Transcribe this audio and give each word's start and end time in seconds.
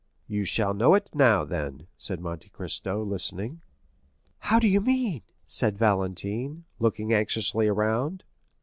"You 0.25 0.45
shall 0.45 0.73
know 0.73 0.95
it 0.95 1.11
now, 1.13 1.43
then," 1.45 1.85
said 1.95 2.19
Monte 2.19 2.49
Cristo, 2.49 3.03
listening. 3.03 3.61
"How 4.39 4.57
do 4.57 4.67
you 4.67 4.81
mean?" 4.81 5.21
said 5.45 5.77
Valentine, 5.77 6.63
looking 6.79 7.13
anxiously 7.13 7.67
around. 7.67 8.23